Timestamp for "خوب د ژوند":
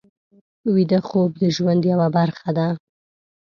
1.07-1.81